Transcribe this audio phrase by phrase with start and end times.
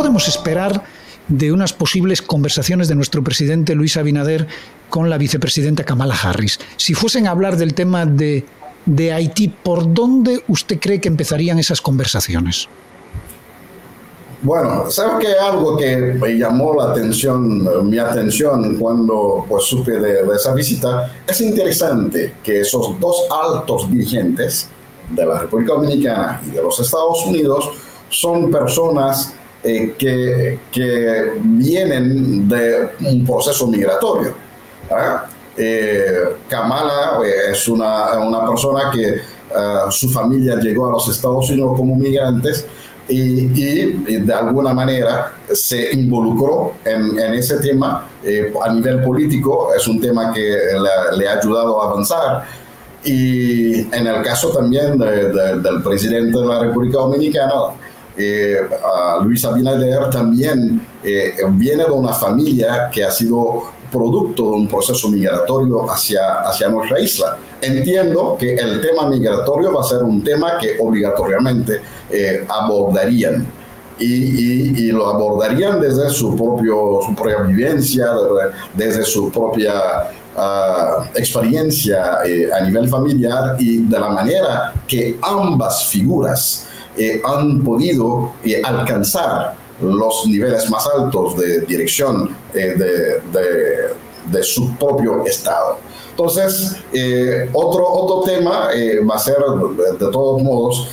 [0.00, 0.82] podemos esperar
[1.28, 4.46] de unas posibles conversaciones de nuestro presidente Luis Abinader
[4.88, 6.58] con la vicepresidenta Kamala Harris?
[6.78, 8.46] Si fuesen a hablar del tema de,
[8.86, 12.66] de Haití, ¿por dónde usted cree que empezarían esas conversaciones?
[14.40, 20.24] Bueno, ¿sabes que algo que me llamó la atención, mi atención cuando pues, supe de,
[20.24, 21.12] de, esa visita?
[21.26, 24.66] Es interesante que esos dos altos dirigentes
[25.10, 27.68] de la República Dominicana y de los Estados Unidos
[28.08, 34.34] son personas eh, que, que, vienen de un proceso migratorio.
[34.90, 35.26] ¿ah?
[35.56, 39.20] Eh, Kamala eh, es una, una, persona que
[39.54, 42.64] uh, su familia llegó a los Estados Unidos como migrantes
[43.08, 49.74] y, y, de alguna manera se involucró en, en ese tema eh, a nivel político.
[49.76, 52.44] Es un tema que le, le, ha ayudado a avanzar.
[53.04, 57.52] Y en el caso también de, de, del presidente de la República Dominicana,
[58.20, 58.60] eh,
[59.24, 65.08] Luis Abinader también eh, viene de una familia que ha sido producto de un proceso
[65.08, 67.36] migratorio hacia, hacia nuestra isla.
[67.60, 73.46] Entiendo que el tema migratorio va a ser un tema que obligatoriamente eh, abordarían.
[73.98, 78.06] Y, y, y, lo abordarían desde su, propio, su propia vivencia,
[78.72, 79.74] desde su propia
[80.34, 86.66] uh, experiencia eh, a nivel familiar y de la manera que ambas figuras
[86.96, 92.74] eh, han podido eh, alcanzar los niveles más altos de dirección eh,
[94.30, 95.78] de, su propio Estado.
[96.10, 96.76] Entonces,
[97.52, 98.68] otro, otro tema
[99.08, 99.36] va a ser,
[99.98, 100.88] de, todos modos,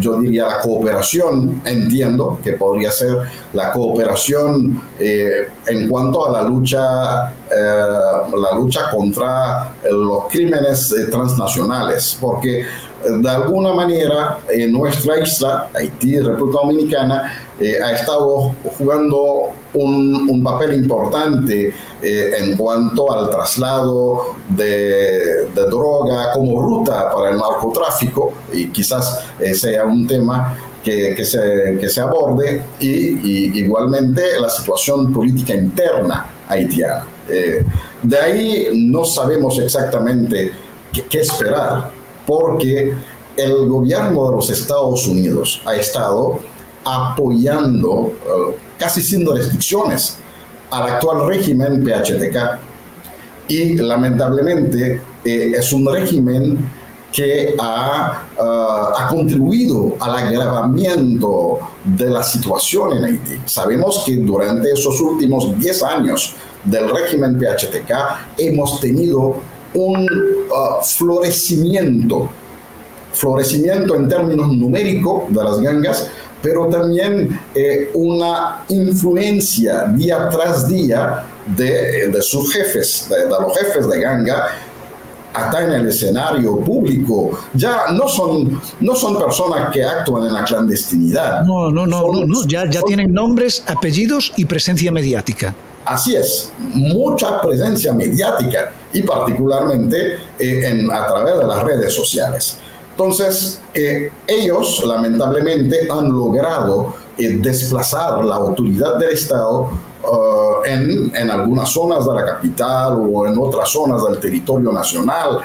[0.00, 3.18] yo diría la cooperación, entiendo que podría ser
[3.52, 12.64] la cooperación en cuanto a la lucha, la lucha contra los crímenes transnacionales, porque
[13.06, 20.74] de alguna manera en nuestra isla, Haití, República Dominicana, eh, ha estado jugando un, papel
[20.74, 21.72] importante
[22.02, 29.20] eh, en cuanto al traslado de, de, droga como ruta para el narcotráfico y quizás
[29.40, 37.06] eh, sea un tema que, se, aborde y, igualmente la situación política interna haitiana.
[38.02, 40.52] de ahí no sabemos exactamente
[41.08, 42.94] qué esperar porque
[43.36, 46.40] el gobierno de los Estados Unidos ha estado
[46.84, 48.12] apoyando uh,
[48.78, 50.18] casi sin restricciones
[50.70, 52.58] al actual régimen PHTK
[53.48, 56.70] y lamentablemente eh, es un régimen
[57.12, 63.40] que ha, uh, ha, contribuido al agravamiento de la situación en Haití.
[63.44, 66.34] Sabemos que durante esos últimos 10 años
[66.64, 67.92] del régimen PHTK
[68.38, 69.36] hemos tenido
[69.74, 72.30] un uh, florecimiento,
[73.12, 76.08] florecimiento en términos numéricos de las gangas,
[76.42, 81.24] pero también eh, una influencia día tras día
[81.56, 84.48] de, de sus jefes, de, de, los jefes de ganga,
[85.32, 87.38] hasta en el escenario público.
[87.54, 91.42] Ya no son, no son personas que actúan en la clandestinidad.
[91.44, 92.46] No, no, no, son, no, no.
[92.46, 95.54] Ya, ya son, tienen nombres, apellidos y presencia mediática.
[95.84, 102.58] Así es, mucha presencia mediática y particularmente eh, a través de las redes sociales.
[102.92, 109.62] Entonces, eh, ellos lamentablemente han logrado eh, desplazar la autoridad del Estado
[110.04, 115.40] uh, en, en, algunas zonas de la capital o en otras zonas del territorio nacional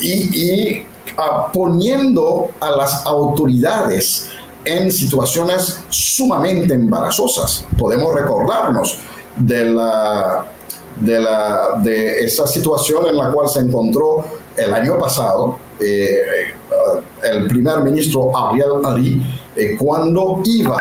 [0.00, 0.86] y, y
[1.16, 4.28] uh, poniendo a las autoridades
[4.64, 7.64] en situaciones sumamente embarazosas.
[7.78, 8.98] Podemos recordarnos
[9.36, 10.44] de la,
[11.00, 14.24] de, la, de esa situación en la cual se encontró
[14.56, 16.52] el año pasado eh,
[17.22, 19.22] el primer ministro Ariel Henry
[19.56, 20.78] eh, cuando iba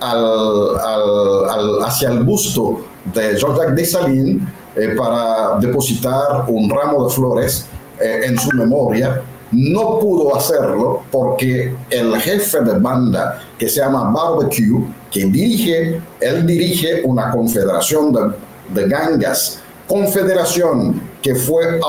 [0.00, 2.80] al, al, hacia el busto
[3.12, 4.42] de Jean-Jacques Dessalines
[4.74, 7.66] eh, para depositar un ramo de flores
[7.98, 9.22] en su memoria.
[9.52, 16.46] No pudo hacerlo porque el jefe de banda que se llama Barbecue, que dirige, él
[16.46, 18.20] dirige una confederación de,
[18.68, 21.80] de gangas, confederación que fue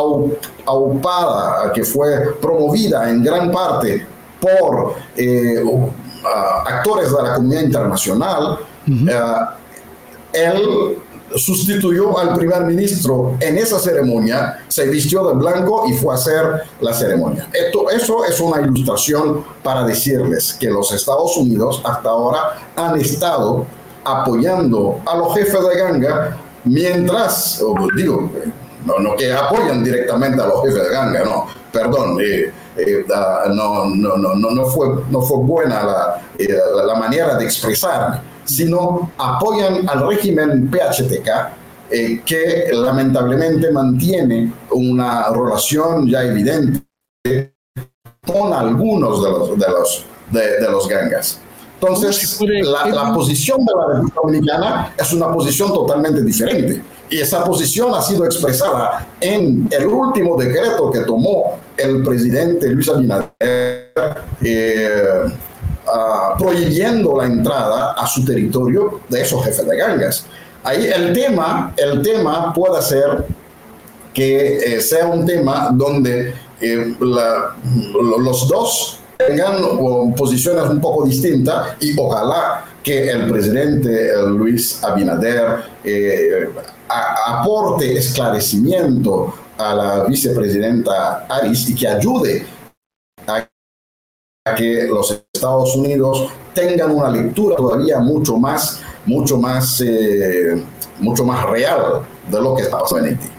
[0.66, 4.06] aupada, que fue promovida en gran parte
[4.40, 4.96] por
[6.66, 8.60] actores de la comunidad internacional,
[10.34, 10.98] él
[11.36, 16.64] sustituyó al primer ministro en esa ceremonia, se vistió de blanco y fue a hacer
[16.80, 17.50] la ceremonia.
[17.54, 22.40] Esto, eso es una ilustración para decirles que los Estados Unidos hasta ahora
[22.76, 23.66] han estado
[24.06, 26.38] apoyando a los jefes de ganga
[26.68, 27.64] mientras,
[27.96, 28.32] digo,
[28.86, 32.20] no, no que apoyan directamente a los jefes de ganga, no, perdón.
[32.22, 33.04] Eh, eh,
[33.50, 36.48] no, no, no, no, fue, no fue buena la, eh,
[36.86, 41.30] la manera de expresar sino apoyan al régimen PHTK,
[41.90, 46.84] eh, que lamentablemente mantiene una relación ya evidente
[48.26, 51.42] con algunos de los, de los, de, los gangas.
[51.80, 56.82] Entonces, la, la, posición de la República Dominicana es una posición totalmente diferente.
[57.10, 62.90] Y esa posición ha sido expresada en el último decreto que tomó el presidente Luis
[62.90, 63.42] Abinader
[64.42, 65.24] eh,
[66.38, 70.26] prohibiendo la entrada a su territorio de esos jefes de gangas.
[70.64, 73.26] Ahí el tema, el tema puede ser
[74.14, 79.56] que eh, sea un tema donde eh, los dos tengan
[80.16, 86.50] posiciones un poco distintas y ojalá que el presidente Luis Abinader eh,
[86.88, 92.46] aporte esclarecimiento a la vicepresidenta Aris y que ayude
[93.26, 93.48] a
[94.56, 100.64] que los Estados Unidos tengan una lectura todavía mucho más, mucho más, eh,
[101.00, 103.37] mucho más real de lo que está pasando en Haití.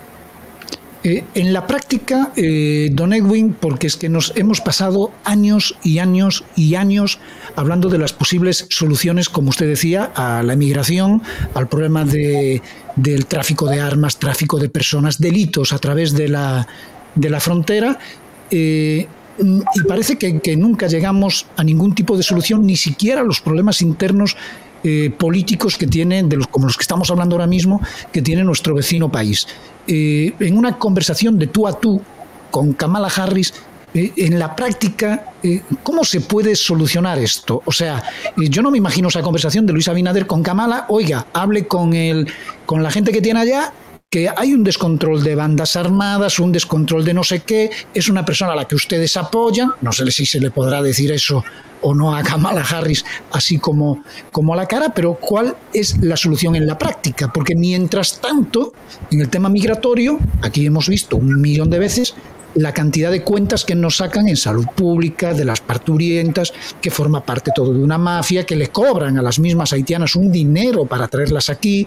[1.05, 6.01] Eh, en la práctica, eh, don Edwin, porque es que nos hemos pasado años y
[6.01, 7.21] años y años
[7.55, 11.23] hablando de las posibles soluciones, como usted decía, a la emigración,
[11.55, 12.63] al problema de,
[12.97, 16.67] del tráfico de armas, tráfico de personas, delitos a través de la,
[17.15, 17.99] de la frontera.
[19.39, 23.41] Mm, y parece que, nunca llegamos a ningún tipo de solución, ni siquiera a los
[23.41, 24.37] problemas internos
[24.85, 27.81] eh, políticos que tienen, de los, como los que estamos hablando ahora mismo,
[28.13, 29.47] que tiene nuestro vecino país.
[29.89, 32.01] Eh, en una conversación de tú a tú
[32.51, 33.55] con Kamala Harris,
[33.95, 35.33] eh, en la práctica,
[35.83, 37.63] ¿cómo se puede solucionar esto?
[37.65, 38.05] O sea,
[38.37, 42.29] yo no me imagino esa conversación de Luis Abinader con Kamala, oiga, hable con, el,
[42.67, 43.73] con la gente que tiene allá
[44.11, 48.25] que hay un descontrol de bandas armadas, un descontrol de no sé qué, es una
[48.25, 51.45] persona a la que ustedes apoyan, no sé si se le podrá decir eso
[51.83, 54.03] o no a Kamala Harris así como,
[54.33, 57.31] como a la cara, pero ¿cuál es la solución en la práctica?
[57.31, 58.73] Porque mientras tanto,
[59.11, 62.15] en el tema migratorio, aquí hemos visto un millón de veces
[62.55, 67.25] la cantidad de cuentas que nos sacan en salud pública, de las parturientas, que forma
[67.25, 71.09] parte todo de una mafia, que le cobran a las mismas haitianas un dinero para
[71.09, 71.87] traerlas aquí,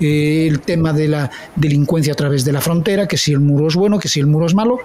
[0.00, 3.68] eh, el tema de la delincuencia a través de la frontera, que si el muro
[3.68, 4.78] es bueno, que si el muro es malo,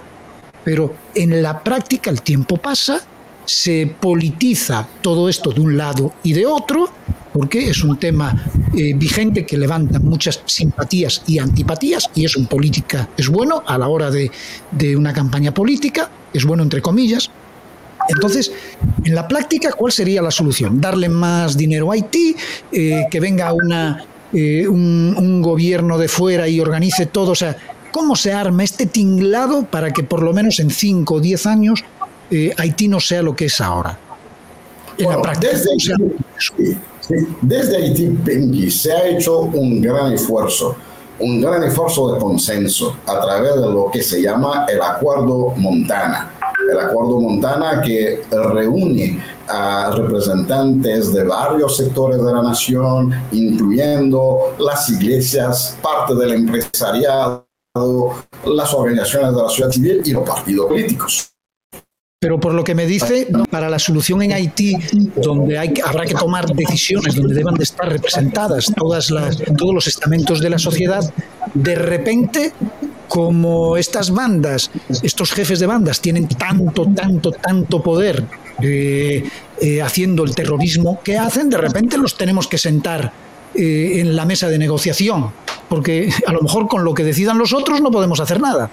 [0.64, 3.02] pero en la práctica el tiempo pasa,
[3.46, 6.90] se politiza todo esto de un lado y de otro,
[7.34, 8.34] porque es un tema
[8.76, 13.78] eh, vigente que levanta muchas simpatías y antipatías, y eso en política es bueno a
[13.78, 14.32] la hora de,
[14.96, 17.30] una campaña política, es bueno entre comillas,
[18.10, 18.52] entonces,
[19.06, 20.82] en la práctica, ¿cuál sería la solución?
[20.82, 22.36] ¿Darle más dinero a Haití?
[22.70, 27.31] Eh, ¿Que venga una eh, un, gobierno de fuera y organice todo.
[27.31, 27.56] O sea,
[27.91, 31.83] ¿cómo se arma este tinglado para que por lo menos en 5 o 10 años
[32.31, 34.00] eh, Haití no sea lo que es ahora?
[37.42, 40.75] desde, Haití, se ha hecho un gran esfuerzo,
[41.19, 46.31] un gran esfuerzo de consenso a través de lo que se llama el Acuerdo Montana.
[46.71, 54.90] El Acuerdo Montana que reúne a representantes de varios sectores de la nación, incluyendo las
[54.90, 57.45] iglesias, parte del empresariado,
[58.45, 61.30] las organizaciones de la sociedad civil y los partidos políticos.
[62.23, 64.78] Pero por lo que me dice, para la solución en Haití,
[65.21, 70.40] donde habrá que tomar decisiones, donde deban de estar representadas todas las, todos los estamentos
[70.40, 71.14] de la sociedad,
[71.54, 72.54] de repente
[73.09, 74.71] como estas bandas,
[75.04, 78.23] estos jefes de bandas tienen tanto, tanto, tanto poder
[78.62, 79.24] eh,
[79.60, 83.12] eh, haciendo el terrorismo que hacen, de repente los tenemos que sentar
[83.56, 85.31] eh, en la mesa de negociación,
[85.69, 88.69] porque a lo mejor con lo que decidan los otros no podemos hacer nada.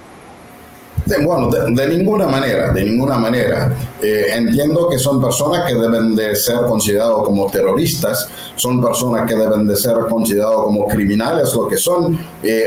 [1.25, 3.75] bueno, de, ninguna manera, de ninguna manera.
[4.03, 9.67] entiendo que son personas que deben de ser considerados como terroristas, son personas que deben
[9.67, 12.19] de ser considerados como criminales, lo que son,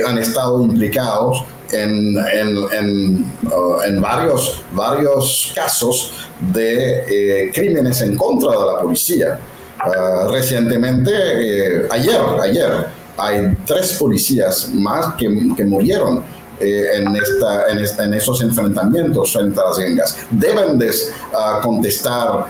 [0.08, 7.04] han estado implicados en, en, uh, en, varios, varios casos de
[7.48, 9.40] eh, crímenes en contra de la policía.
[9.86, 12.88] Uh, recientemente, eh, ayer, ayer,
[13.18, 16.24] hay tres policías más que, que murieron
[16.60, 20.18] en, esta, en, esos enfrentamientos frente a las gringas.
[20.32, 20.92] Deben de,
[21.36, 22.46] ah, contestar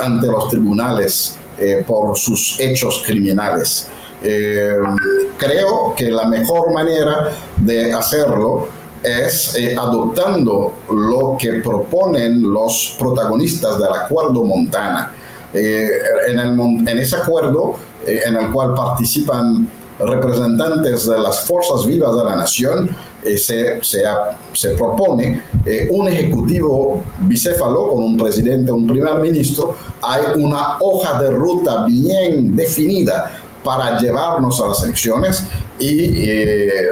[0.00, 1.36] ante los tribunales
[1.86, 3.88] por sus hechos criminales.
[5.38, 8.68] Creo que la mejor manera de hacerlo
[9.02, 15.12] es eh, adoptando lo que proponen los protagonistas del acuerdo Montana.
[15.54, 15.88] Eh,
[16.28, 16.38] en,
[16.88, 17.76] en, ese acuerdo,
[18.06, 19.68] eh, en el cual participan
[20.00, 24.02] representantes de las fuerzas vivas de la nación, se, se,
[24.52, 25.42] se, propone
[25.90, 32.54] un ejecutivo bicéfalo con un presidente, un primer ministro, hay una hoja de ruta bien
[32.54, 35.44] definida para llevarnos a las elecciones
[35.78, 36.90] y eh,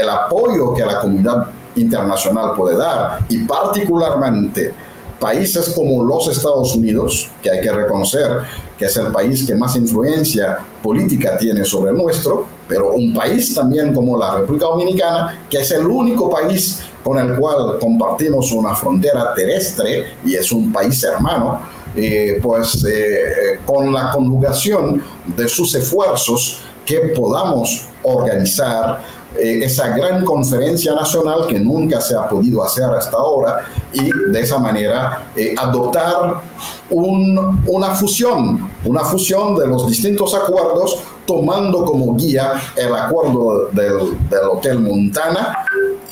[0.00, 4.74] el apoyo que la comunidad internacional puede dar y particularmente
[5.18, 8.38] países como los Estados Unidos, que hay que reconocer
[8.76, 13.54] que es el país que más influencia política tiene sobre el nuestro, pero un país
[13.54, 18.74] también como la República Dominicana, que es el único país con el cual compartimos una
[18.74, 21.60] frontera terrestre y es un país hermano,
[21.94, 29.02] eh, pues eh, con la conjugación de sus esfuerzos que podamos organizar
[29.38, 34.40] eh, esa gran conferencia nacional que nunca se ha podido hacer hasta ahora y de
[34.40, 35.26] esa manera
[35.58, 36.40] adoptar
[36.88, 44.80] una fusión, una fusión de los distintos acuerdos tomando como guía el acuerdo del Hotel
[44.80, 45.58] Montana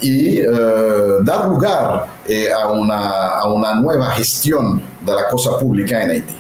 [0.01, 0.47] y eh,
[1.23, 6.35] dar lugar eh, a, una, a una nueva gestión de la cosa pública en Haití.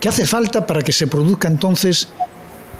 [0.00, 2.08] ¿Qué hace falta para que se produzca entonces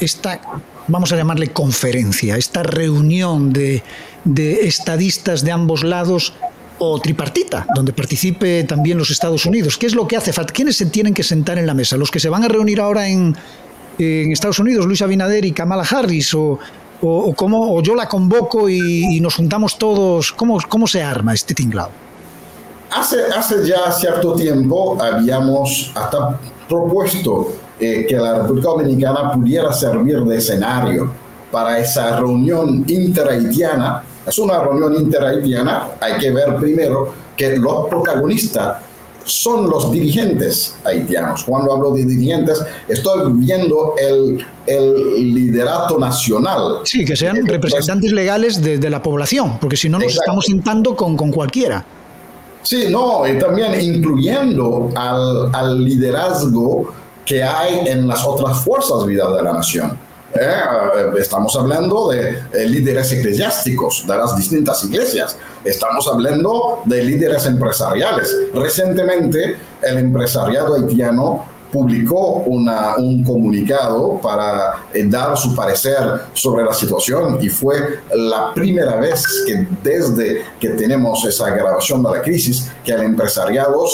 [0.00, 0.40] esta,
[0.86, 3.82] vamos a llamarle conferencia, esta reunión de,
[4.24, 6.34] de estadistas de ambos lados
[6.78, 9.78] o tripartita, donde participe también los Estados Unidos.
[9.78, 10.52] ¿Qué es lo que hace falta?
[10.52, 11.96] ¿Quiénes se tienen que sentar en la mesa?
[11.96, 13.34] ¿Los que se van a reunir ahora en,
[13.98, 16.34] en Estados Unidos, Luis Abinader y Kamala Harris?
[16.34, 16.58] ¿O,
[17.02, 20.32] o, cómo, yo la convoco y, nos juntamos todos?
[20.32, 21.90] ¿Cómo, ¿Cómo se arma este tinglado?
[22.90, 26.38] Hace, hace ya cierto tiempo habíamos hasta
[26.68, 31.12] propuesto eh, que la República Dominicana pudiera servir de escenario
[31.50, 34.02] para esa reunión interhaitiana.
[34.26, 38.78] Es una reunión interhaitiana, hay que ver primero que los protagonistas
[39.26, 41.44] son los dirigentes haitianos.
[41.44, 46.78] Cuando hablo de dirigentes, estoy viendo el, el liderato nacional.
[46.84, 50.96] Sí, que sean representantes legales de, de, la población, porque si no nos estamos sentando
[50.96, 51.84] con, con cualquiera.
[52.62, 56.92] Sí, no, y también incluyendo al, al liderazgo
[57.24, 60.05] que hay en las otras fuerzas vivas de la nación.
[60.34, 61.12] ¿Eh?
[61.18, 65.36] Estamos hablando de eh, líderes eclesiásticos de las distintas iglesias.
[65.64, 68.34] Estamos hablando de líderes empresariales.
[68.54, 77.38] Recientemente, el empresariado haitiano publicó un comunicado para eh, dar su parecer sobre la situación
[77.40, 82.92] y fue la primera vez que desde que tenemos esa agravación de la crisis que
[82.92, 83.84] el empresariado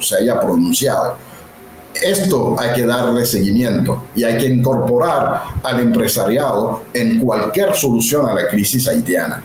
[0.00, 1.16] se haya pronunciado.
[2.02, 8.34] Esto hay que darle seguimiento y hay que incorporar al empresariado en cualquier solución a
[8.34, 9.42] la crisis haitiana.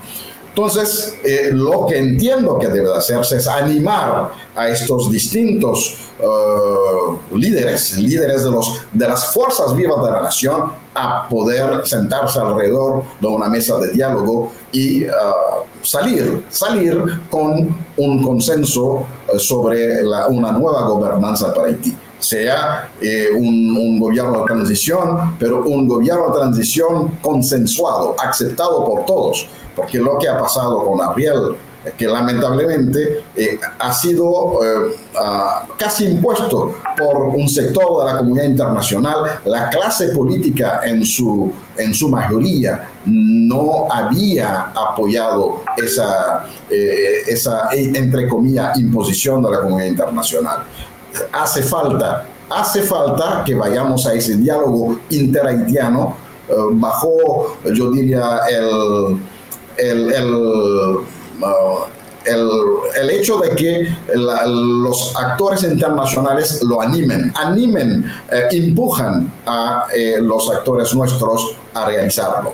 [0.49, 7.97] Entonces, eh, lo que entiendo que debe hacerse es animar a estos distintos uh, líderes,
[7.97, 13.27] líderes de, los, de las fuerzas vivas de la nación, a poder sentarse alrededor de
[13.27, 15.11] una mesa de diálogo y uh,
[15.81, 19.05] salir, salir con un consenso
[19.37, 26.27] sobre una nueva gobernanza para Haití sea eh, un, gobierno de transición, pero un gobierno
[26.27, 31.55] de transición consensuado, aceptado por todos, porque lo que ha pasado con Ariel,
[31.97, 34.95] que lamentablemente eh, ha sido eh,
[35.77, 41.93] casi impuesto por un sector de la comunidad internacional, la clase política en su, en
[41.93, 50.63] su mayoría no había apoyado esa, esa, entre comillas, imposición de la comunidad internacional
[51.31, 56.15] hace falta, hace falta que vayamos a ese diálogo interhaitiano
[56.47, 59.19] eh, bajo, yo diría, el,
[59.77, 61.05] el, el, uh,
[62.25, 70.49] el, hecho de que los actores internacionales lo animen, animen, eh, empujan a eh, los
[70.49, 72.53] actores nuestros a realizarlo.